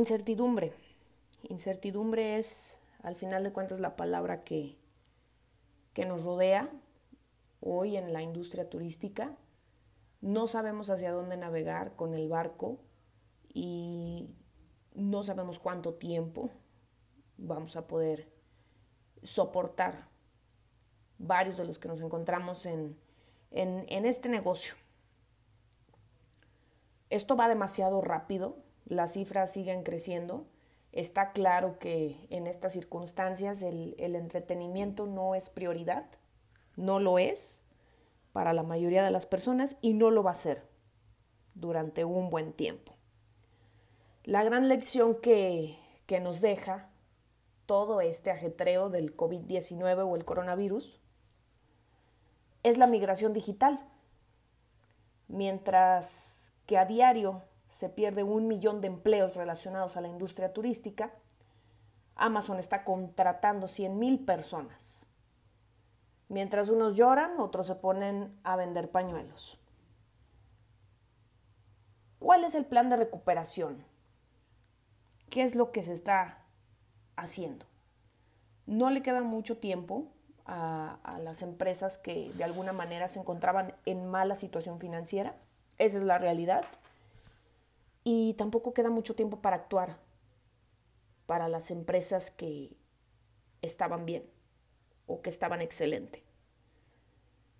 [0.00, 0.72] Incertidumbre.
[1.50, 4.78] Incertidumbre es, al final de cuentas, la palabra que,
[5.92, 6.70] que nos rodea
[7.60, 9.36] hoy en la industria turística.
[10.22, 12.78] No sabemos hacia dónde navegar con el barco
[13.52, 14.30] y
[14.94, 16.48] no sabemos cuánto tiempo
[17.36, 18.32] vamos a poder
[19.22, 20.08] soportar
[21.18, 22.98] varios de los que nos encontramos en,
[23.50, 24.72] en, este negocio.
[27.10, 28.56] Esto va demasiado rápido,
[28.90, 30.46] las cifras siguen creciendo.
[30.92, 36.06] Está claro que en estas circunstancias el, entretenimiento no es prioridad,
[36.76, 37.62] no lo es
[38.32, 40.66] para la mayoría de las personas y no lo va a ser
[41.54, 42.96] durante un buen tiempo.
[44.24, 46.90] La gran lección que, que nos deja
[47.66, 51.00] todo este ajetreo del COVID-19 o el coronavirus
[52.64, 53.86] es la migración digital.
[55.28, 61.14] Mientras que a diario se pierde un millón de empleos relacionados a la industria turística,
[62.16, 65.06] Amazon está contratando 100 mil personas.
[66.28, 69.58] Mientras unos lloran, otros se ponen a vender pañuelos.
[72.18, 73.82] ¿Cuál es el plan de recuperación?
[75.30, 76.40] ¿Qué es lo que se está
[77.20, 77.66] haciendo.
[78.66, 80.06] No le queda mucho tiempo
[80.46, 85.36] a, las empresas que de alguna manera se encontraban en mala situación financiera.
[85.78, 86.64] Esa es la realidad.
[88.04, 89.98] Y tampoco queda mucho tiempo para actuar
[91.26, 92.76] para las empresas que
[93.62, 94.28] estaban bien
[95.06, 96.24] o que estaban excelente.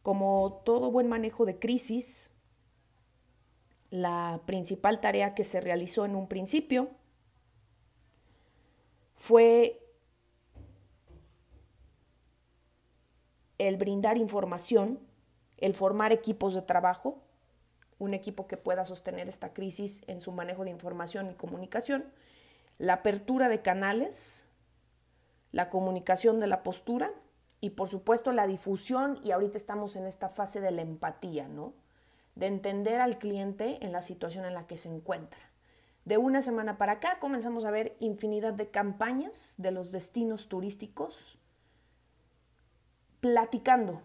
[0.02, 2.32] Como todo buen manejo de crisis,
[3.90, 6.90] la principal tarea que se realizó en un principio
[9.14, 9.80] fue
[13.58, 14.98] el brindar información,
[15.58, 17.22] el formar equipos de trabajo,
[18.00, 22.04] un equipo que pueda sostener esta crisis en su manejo de información y comunicación,
[22.78, 24.46] la apertura de canales,
[25.52, 27.12] la comunicación de la postura
[27.60, 31.74] y por supuesto la difusión y ahorita estamos en esta fase de la empatía, ¿no?
[32.34, 35.40] De entender al cliente en la situación en la que se encuentra.
[36.06, 41.38] De una semana para acá comenzamos a ver infinidad de campañas de los destinos turísticos
[43.20, 44.00] platicando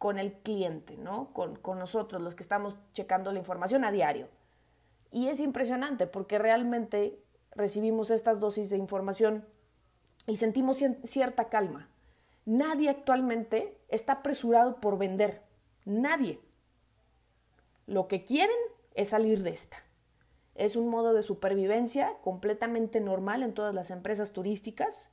[0.00, 1.30] con el cliente, ¿no?
[1.34, 4.28] Con, con, nosotros, los que estamos checando la información a diario.
[5.12, 9.44] Y es impresionante porque realmente recibimos estas dosis de información
[10.26, 11.90] y sentimos cierta calma.
[12.46, 15.42] Nadie actualmente está apresurado por vender.
[15.84, 16.40] Nadie.
[17.86, 18.56] Lo que quieren
[18.94, 19.84] es salir de esta.
[20.54, 25.10] Es un modo de supervivencia completamente normal en todas las empresas turísticas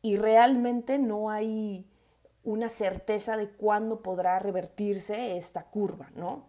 [0.00, 1.90] y realmente no hay
[2.44, 6.46] una certeza de cuándo podrá revertirse esta curva, ¿no?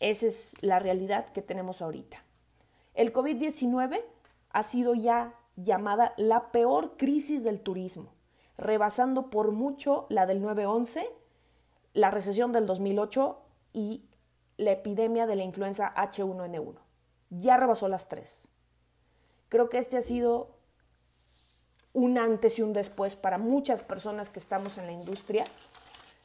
[0.00, 2.24] Esa es la realidad que tenemos ahorita.
[2.94, 4.02] El COVID-19
[4.50, 8.12] ha sido ya llamada la peor crisis del turismo,
[8.56, 11.06] rebasando por mucho la del 9-11,
[11.94, 13.38] la recesión del 2008
[13.72, 14.04] y
[14.56, 16.78] la epidemia de la influenza H1N1
[17.40, 18.48] ya rebasó las tres.
[19.48, 20.56] Creo que este ha sido
[21.92, 25.44] un antes y un después para muchas personas que estamos en la industria.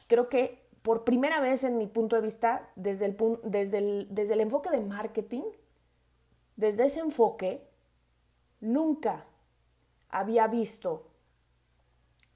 [0.06, 4.34] Creo que por primera vez en mi punto de vista, desde el, desde el, desde
[4.34, 5.42] el enfoque de marketing,
[6.56, 7.68] desde ese enfoque,
[8.60, 9.24] nunca
[10.08, 11.06] había visto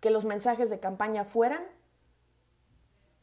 [0.01, 1.63] que los mensajes de campaña fueran,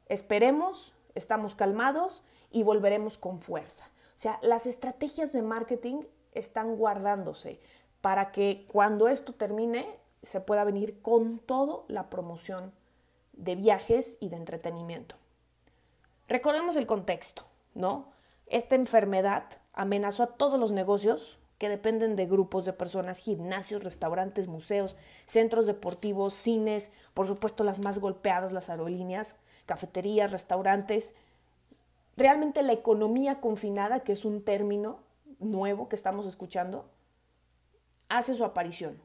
[0.07, 3.85] esperemos, estamos calmados y volveremos con fuerza.
[4.15, 6.03] O sea, las estrategias de marketing
[6.33, 7.59] están guardándose
[8.01, 9.87] para que cuando esto termine
[10.21, 12.71] se pueda venir con todo la promoción
[13.33, 15.15] de viajes y de entretenimiento.
[16.27, 18.11] Recordemos el contexto, ¿no?
[18.47, 24.47] Esta enfermedad amenazó a todos los negocios que dependen de grupos de personas, gimnasios, restaurantes,
[24.47, 24.95] museos,
[25.25, 31.15] centros deportivos, cines, por supuesto las más golpeadas, las aerolíneas, cafeterías, restaurantes,
[32.15, 35.00] realmente la economía confinada, que es un término
[35.39, 36.85] nuevo que estamos escuchando,
[38.09, 39.01] hace su aparición.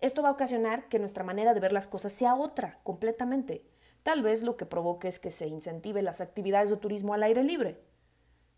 [0.00, 3.64] Esto va a ocasionar que nuestra manera de ver las cosas sea otra, completamente.
[4.02, 7.42] Tal vez lo que provoque es que se incentive las actividades de turismo al aire
[7.42, 7.80] libre.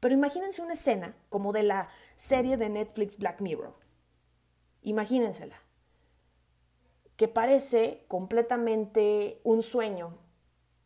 [0.00, 3.74] Pero imagínense una escena como de la serie de Netflix Black Mirror.
[4.82, 5.56] Imagínensela.
[7.16, 10.18] Que parece completamente un sueño,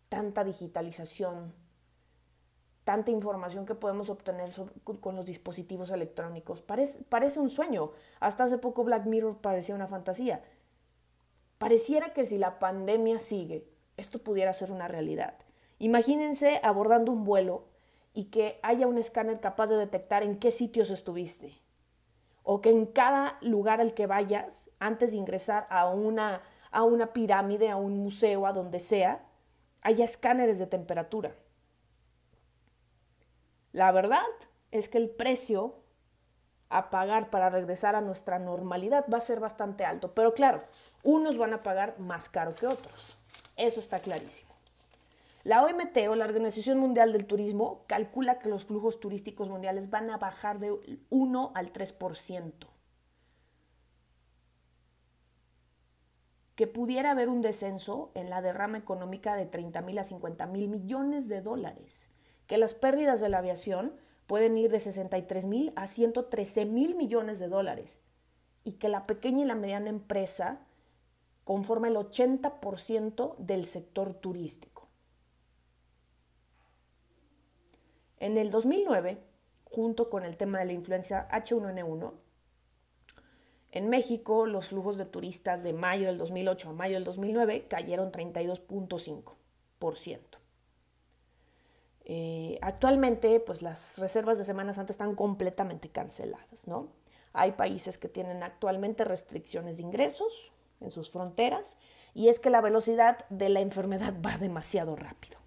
[0.08, 1.54] tanta digitalización,
[2.84, 4.50] tanta información que podemos obtener
[5.00, 6.62] con los dispositivos electrónicos.
[6.62, 7.92] Parece, un sueño.
[8.20, 10.44] Hasta hace poco Black Mirror parecía una fantasía.
[11.58, 13.66] Pareciera que si la pandemia sigue,
[13.96, 15.34] esto pudiera ser una realidad.
[15.78, 17.64] Imagínense abordando un vuelo
[18.12, 21.62] y que haya un escáner capaz de detectar en qué sitios estuviste.
[22.44, 27.12] o que en cada lugar al que vayas, antes de ingresar a una, a una
[27.14, 29.24] pirámide, a un museo, a donde sea,
[29.80, 31.34] haya escáneres de temperatura.
[33.74, 34.22] La verdad
[34.70, 35.74] es que el precio
[36.68, 40.62] a pagar para regresar a nuestra normalidad va a ser bastante alto, pero claro,
[41.02, 43.18] unos van a pagar más caro que otros.
[43.56, 44.54] Eso está clarísimo.
[45.42, 50.08] La OMT o la Organización Mundial del Turismo calcula que los flujos turísticos mundiales van
[50.08, 52.52] a bajar de 1 al 3%.
[56.54, 60.68] Que pudiera haber un descenso en la derrama económica de 30 mil a 50 mil
[60.68, 62.13] millones de dólares.
[62.46, 63.94] Que las pérdidas de la aviación
[64.26, 67.98] pueden ir de 63 mil a 113 mil millones de dólares.
[68.64, 70.60] Y que la pequeña y la mediana empresa
[71.44, 74.88] conforma el 80% del sector turístico.
[78.18, 79.18] En el 2009,
[79.64, 82.12] junto con el tema de la influencia H1N1,
[83.72, 88.12] en México los flujos de turistas de mayo del 2008 a mayo del 2009 cayeron
[88.12, 90.43] 32.5%.
[92.04, 96.88] Eh, actualmente, pues las reservas de Semana Santa están completamente canceladas, ¿no?
[97.32, 101.78] Hay países que tienen actualmente restricciones de ingresos en sus fronteras
[102.12, 105.38] y es que la velocidad de la enfermedad va demasiado rápido.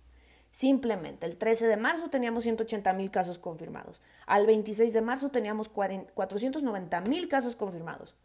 [0.51, 4.01] Simplemente, el 13 de marzo teníamos 180 mil casos confirmados.
[4.25, 8.15] Al 26 de marzo teníamos 490 mil casos confirmados.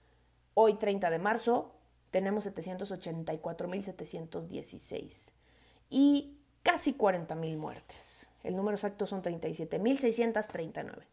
[0.54, 1.72] Hoy, 30 de marzo,
[2.10, 5.34] tenemos 784 mil 716.
[5.90, 8.30] Y casi 40 mil muertes.
[8.42, 11.06] El número exacto son 37 mil 639.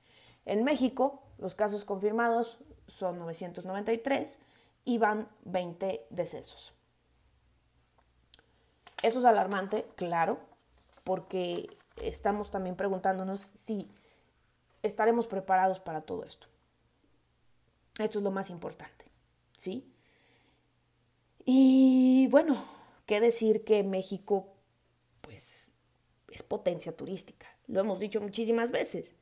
[0.45, 4.39] En México, los casos confirmados son 993
[4.85, 6.73] y van 20 decesos.
[9.03, 10.39] Eso es alarmante, claro,
[11.03, 11.69] porque
[12.01, 13.89] estamos también preguntándonos si
[14.83, 16.47] estaremos preparados para todo esto.
[17.97, 19.05] Esto es lo más importante,
[19.57, 19.91] ¿sí?
[21.45, 22.63] Y bueno,
[23.05, 24.53] qué decir que México,
[25.29, 25.71] pues,
[26.31, 27.45] es potencia turística.
[27.67, 29.13] Lo hemos dicho muchísimas veces.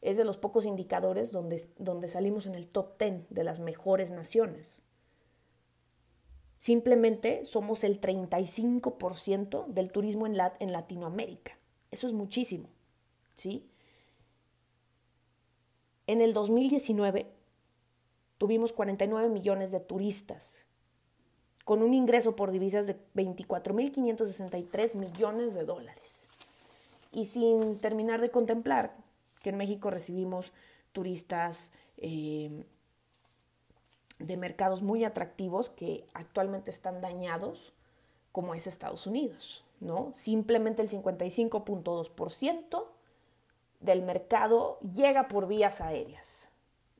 [0.00, 4.12] Es de los pocos indicadores donde, donde salimos en el top 10 de las mejores
[4.12, 4.82] naciones.
[6.58, 11.58] Simplemente somos el 35% del turismo en, en Latinoamérica.
[11.90, 12.68] Eso es muchísimo,
[13.34, 13.68] ¿sí?
[16.06, 17.32] En el 2019
[18.38, 20.66] tuvimos 49 millones de turistas,
[21.64, 26.28] con un ingreso por divisas de 24.563 millones de dólares.
[27.12, 28.92] Y sin terminar de contemplar
[29.42, 30.52] que en México recibimos
[30.92, 32.64] turistas eh,
[34.18, 37.72] de mercados muy atractivos que actualmente están dañados,
[38.30, 40.12] como es Estados Unidos, ¿no?
[40.14, 42.86] Simplemente el 55.2%
[43.80, 46.50] del mercado llega por vías aéreas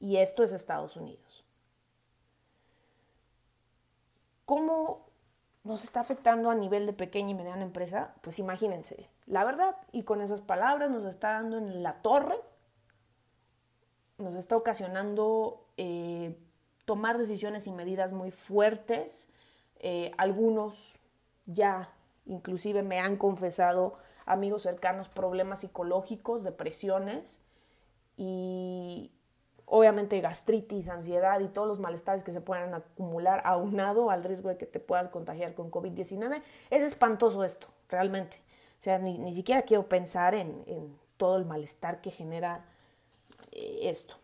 [0.01, 1.42] y esto es Estados Unidos.
[4.45, 5.07] ¿Cómo
[5.65, 8.15] nos está afectando a nivel de pequeña y mediana empresa?
[8.23, 12.37] Pues imagínense, la verdad, y con esas palabras nos está dando en la torre,
[14.19, 16.37] nos está ocasionando eh,
[16.85, 19.31] tomar decisiones y medidas muy fuertes.
[19.81, 20.97] Eh, algunos
[21.47, 21.93] ya
[22.27, 27.45] inclusive me han confesado amigos cercanos problemas psicológicos, depresiones
[28.17, 29.11] y
[29.75, 34.59] obviamente gastritis, ansiedad y todos los malestares que se puedan acumular aunado al riesgo de
[34.59, 36.43] que te puedas contagiar con COVID-19.
[36.69, 38.37] Es espantoso esto, realmente.
[38.79, 42.67] O sea, ni, siquiera quiero pensar en, en, todo el malestar que genera
[43.53, 44.17] eh, esto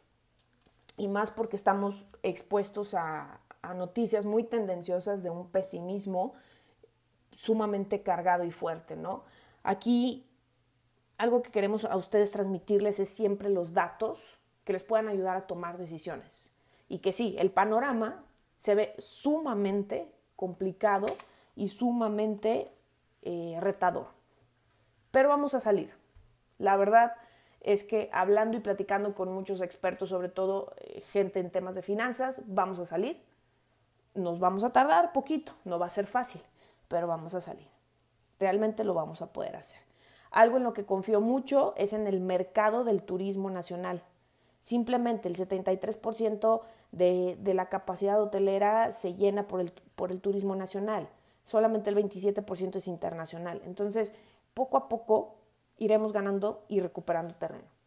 [0.99, 3.41] y más porque estamos expuestos a,
[3.75, 6.33] noticias muy tendenciosas de un pesimismo
[7.37, 9.25] sumamente cargado y fuerte, ¿no?
[9.63, 10.25] Aquí
[11.19, 14.39] algo que queremos a ustedes transmitirles es siempre los datos
[14.69, 16.55] que les puedan ayudar a tomar decisiones.
[16.91, 18.23] Y que sí, el panorama
[18.59, 21.07] se ve sumamente complicado
[21.57, 22.71] y sumamente
[23.23, 24.09] eh, retador.
[25.11, 25.95] Pero vamos a salir.
[26.59, 27.15] La verdad,
[27.63, 31.81] es que hablando y platicando con muchos expertos, sobre todo eh, gente en temas de
[31.81, 33.25] finanzas, vamos a salir.
[34.13, 36.43] Nos vamos a tardar poquito, no va a ser fácil,
[36.89, 37.69] pero vamos a salir.
[38.39, 39.81] Realmente lo vamos a poder hacer.
[40.31, 44.03] Algo en lo que confío mucho es en el mercado del turismo nacional.
[44.61, 46.61] Simplemente el 73%
[46.93, 51.09] de, de, la capacidad hotelera se llena por el, por el turismo nacional.
[51.45, 53.63] Solamente el 27% es internacional.
[53.65, 54.15] Entonces,
[54.55, 55.37] poco a poco
[55.79, 57.79] iremos ganando y recuperando terreno.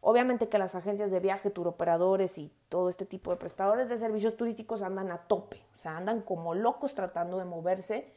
[0.00, 4.36] Obviamente que las agencias de viaje, turoperadores y todo este tipo de prestadores de servicios
[4.36, 8.12] turísticos andan a tope, o sea, andan como locos tratando de moverse.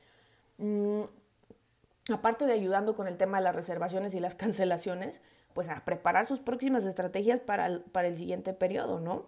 [0.59, 1.01] Mm,
[2.13, 5.21] aparte de ayudando con el tema de las reservaciones y las cancelaciones,
[5.53, 9.25] pues a preparar sus próximas estrategias para el, para el siguiente periodo, ¿no?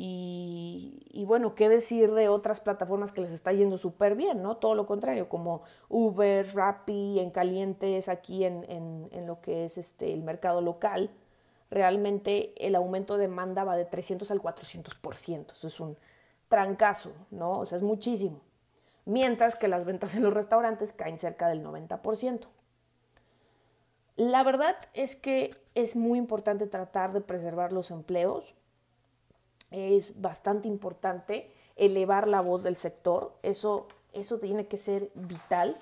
[0.00, 4.56] Y, bueno, ¿qué decir de otras plataformas que les está yendo súper bien, ¿no?
[4.56, 10.12] Todo lo contrario, como Uber, Rappi, en calientes, aquí en, en, lo que es este,
[10.12, 11.10] el mercado local,
[11.68, 15.52] realmente el aumento de demanda va de 300 al 400%.
[15.52, 15.96] Eso es un
[16.48, 17.58] trancazo, ¿no?
[17.58, 18.40] O sea, es muchísimo.
[19.04, 22.46] Mientras que las ventas en los restaurantes caen cerca del 90%.
[24.18, 28.52] La verdad es que es muy importante tratar de preservar los empleos.
[29.70, 33.32] Es bastante importante elevar la voz del sector.
[33.44, 35.76] Eso, eso tiene que ser vital.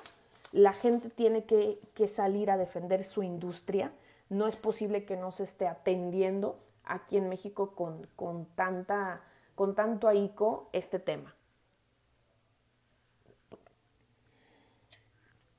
[0.53, 3.91] La gente tiene que, que salir a defender su industria.
[4.29, 9.23] No es posible que no se esté atendiendo aquí en México con, con, tanta,
[9.55, 11.35] con tanto ahíco este tema.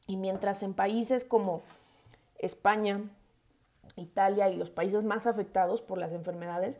[0.05, 1.63] Y mientras en países como
[2.39, 3.01] España,
[3.95, 6.79] Italia y los países más afectados por las enfermedades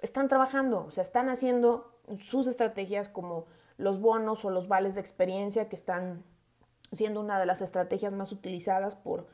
[0.00, 3.46] están trabajando, o sea, están haciendo sus estrategias como
[3.78, 6.24] los bonos o los vales de experiencia que están
[6.92, 9.26] siendo una de las estrategias más utilizadas por,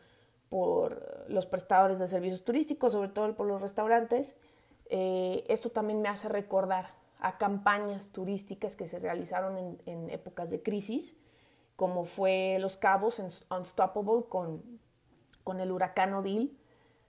[0.48, 4.36] por los prestadores de servicios turísticos, sobre todo por los restaurantes.
[4.90, 10.50] Eh, esto también me hace recordar a campañas turísticas que se realizaron en, en épocas
[10.50, 11.16] de crisis,
[11.76, 14.62] como fue Los Cabos en Unstoppable con
[15.48, 16.58] con el huracán Odil.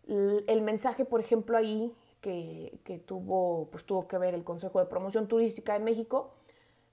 [0.07, 5.27] El mensaje, por ejemplo, ahí que, tuvo, pues, tuvo que ver el Consejo de Promoción
[5.27, 6.33] Turística de México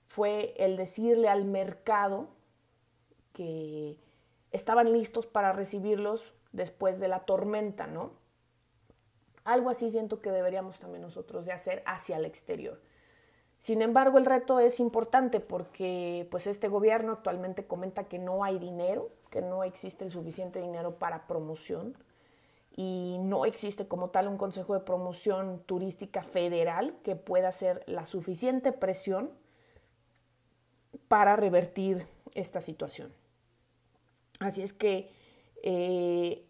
[0.07, 2.27] fue el decirle al mercado
[3.31, 3.97] que
[4.51, 8.11] estaban listos para recibirlos después de la tormenta, ¿no?
[9.45, 12.81] Algo así siento que deberíamos también nosotros de hacer hacia el exterior.
[13.67, 18.59] Sin embargo, el reto es importante porque pues este gobierno actualmente comenta que no hay
[18.59, 21.93] dinero, que no existe el suficiente dinero para promoción
[22.77, 28.05] y no existe como tal un Consejo de Promoción Turística Federal que pueda hacer la
[28.05, 29.31] suficiente presión
[31.09, 32.05] para revertir
[32.35, 33.11] esta situación.
[34.39, 35.11] Así es que
[35.61, 36.45] eh,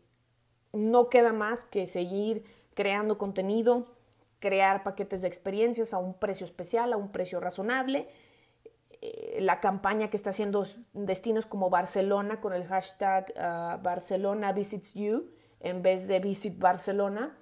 [0.72, 2.46] no queda más que seguir
[2.76, 3.88] creando contenido,
[4.40, 8.08] crear paquetes de experiencias a un precio especial, a un precio razonable.
[9.02, 14.94] Eh, la campaña que está haciendo destinos como Barcelona con el hashtag uh, Barcelona Visits
[14.94, 15.30] You
[15.60, 17.38] en vez de Visit Barcelona,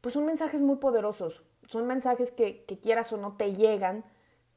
[0.00, 1.42] pues son mensajes muy poderosos.
[1.66, 4.04] Son mensajes que, quieras o no te llegan,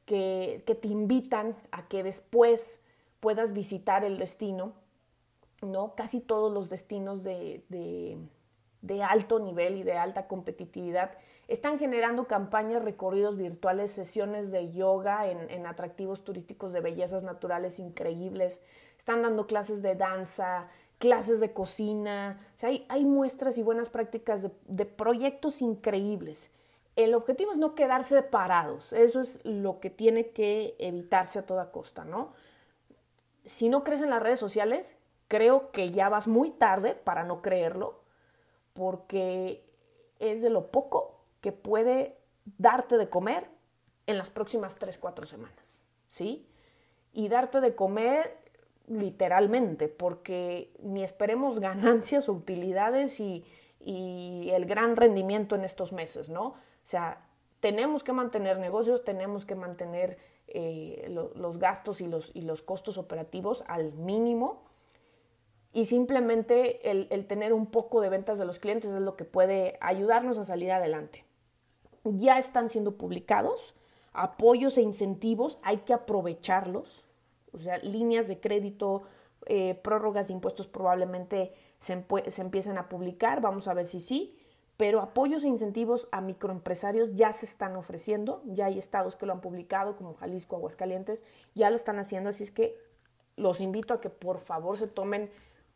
[0.04, 2.80] que, te invitan a que después
[3.18, 4.74] puedas visitar el destino.
[5.62, 5.94] ¿no?
[5.96, 8.16] Casi todos los destinos de de
[9.02, 11.12] alto nivel y de alta competitividad,
[11.48, 18.60] están generando campañas, recorridos virtuales, sesiones de yoga en, atractivos turísticos de bellezas naturales increíbles,
[18.98, 20.68] están dando clases de danza,
[20.98, 26.50] clases de cocina, hay, muestras y buenas prácticas de, de proyectos increíbles.
[26.94, 31.72] El objetivo es no quedarse parados, eso es lo que tiene que evitarse a toda
[31.72, 32.32] costa, ¿no?
[33.44, 34.94] Si no crees en las redes sociales,
[35.26, 37.99] creo que ya vas muy tarde para no creerlo,
[38.72, 39.64] porque
[40.18, 42.16] es de lo poco que puede
[42.58, 43.48] darte de comer
[44.06, 46.46] en las próximas 3, 4 semanas, ¿sí?
[47.12, 48.36] Y darte de comer
[48.86, 53.44] literalmente, porque ni esperemos ganancias o utilidades y,
[53.82, 56.48] el gran rendimiento en estos meses, ¿no?
[56.48, 57.26] O sea,
[57.60, 62.98] tenemos que mantener negocios, tenemos que mantener eh, los gastos y los, y los costos
[62.98, 64.69] operativos al mínimo
[65.72, 69.78] y simplemente el, tener un poco de ventas de los clientes es lo que puede
[69.80, 71.24] ayudarnos a salir adelante.
[72.04, 73.74] Ya están siendo publicados
[74.12, 77.04] apoyos e incentivos, hay que aprovecharlos,
[77.52, 79.02] o sea, líneas de crédito,
[79.46, 84.36] eh, prórrogas de impuestos probablemente se, se empiecen a publicar, vamos a ver si sí,
[84.76, 89.32] pero apoyos e incentivos a microempresarios ya se están ofreciendo, ya hay estados que lo
[89.32, 91.24] han publicado, como Jalisco, Aguascalientes,
[91.54, 92.76] ya lo están haciendo, así es que
[93.36, 95.30] los invito a que por favor se tomen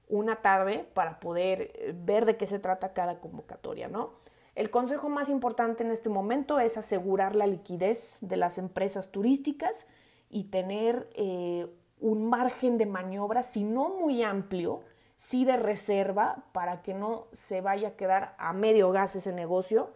[0.08, 4.12] una tarde para poder eh, ver de qué se trata cada convocatoria, ¿no?
[4.54, 9.88] El consejo más importante en este momento es asegurar la liquidez de las empresas turísticas
[10.30, 11.66] y tener eh,
[11.98, 14.82] un margen de maniobra, si no muy amplio,
[15.16, 19.92] sí de reserva para que no se vaya a quedar a medio gas ese negocio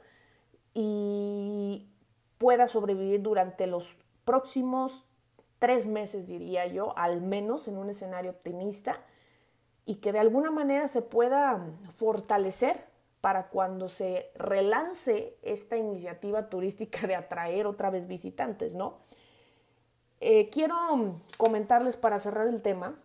[0.74, 1.88] y
[2.38, 5.06] pueda sobrevivir durante los próximos
[5.58, 9.00] tres meses, diría yo, al menos en un escenario optimista
[9.88, 11.66] y que de alguna manera se pueda
[11.96, 12.84] fortalecer
[13.22, 18.98] para cuando se relance esta iniciativa turística de atraer otra vez visitantes, ¿no?
[20.20, 20.76] Eh, quiero
[21.38, 22.96] comentarles para cerrar el tema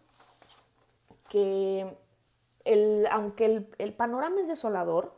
[1.29, 1.95] que
[2.65, 5.13] el, aunque el, el panorama es desolador,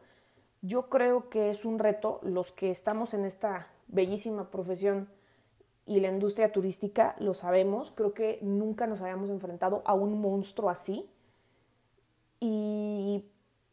[0.61, 5.09] yo creo que es un reto los que estamos en esta bellísima profesión
[5.87, 10.69] y la industria turística, lo sabemos, creo que nunca nos habíamos enfrentado a un monstruo
[10.69, 11.09] así.
[12.39, 13.25] Y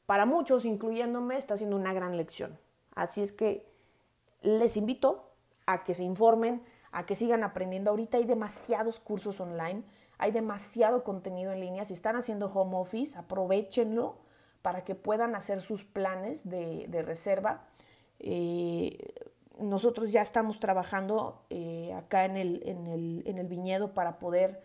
[0.07, 2.59] para muchos, incluyéndome, está siendo una gran lección.
[2.95, 3.67] Así es que
[4.43, 5.31] les invito
[5.67, 7.91] a que se informen, a que sigan aprendiendo.
[7.91, 9.83] Ahorita hay demasiados cursos online,
[10.19, 11.85] hay demasiado contenido en línea.
[11.85, 14.17] Si están haciendo home office, aprovechenlo
[14.63, 17.65] para que puedan hacer sus planes de, reserva.
[18.21, 19.15] Eh,
[19.59, 24.63] nosotros ya estamos trabajando eh, acá en el, en, el, en el viñedo para poder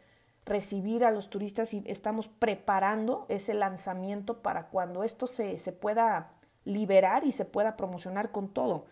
[0.48, 6.32] recibir a los turistas y estamos preparando ese lanzamiento para cuando esto se, se pueda
[6.63, 8.86] liberar y se pueda promocionar con todo.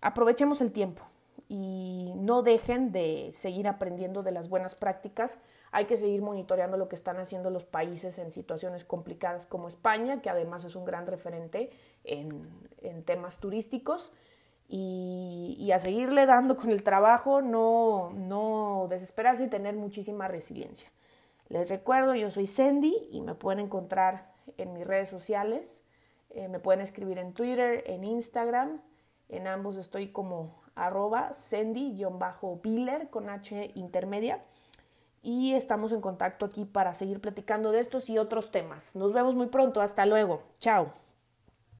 [0.00, 1.02] Aprovechemos el tiempo
[1.48, 5.38] y no dejen de seguir aprendiendo de las buenas prácticas.
[5.70, 10.20] Hay que seguir monitoreando lo que están haciendo los países en situaciones complicadas como España,
[10.20, 11.70] que además es un gran referente
[12.04, 12.42] en,
[12.82, 14.12] en temas turísticos
[14.68, 20.90] y, a seguirle dando con el trabajo, no, no desesperarse y tener muchísima resiliencia.
[21.48, 25.84] Les recuerdo, yo soy Sandy y me pueden encontrar en mis redes sociales.
[26.30, 28.80] Eh, me pueden escribir en Twitter, en Instagram.
[29.30, 34.44] En ambos estoy como arroba Sandy-Biller con H intermedia.
[35.22, 38.94] Y estamos en contacto aquí para seguir platicando de estos y otros temas.
[38.94, 39.80] Nos vemos muy pronto.
[39.80, 40.42] Hasta luego.
[40.58, 41.07] Chao.